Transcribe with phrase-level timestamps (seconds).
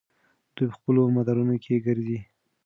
[0.55, 2.19] دوی په خپلو مدارونو کې ګرځي.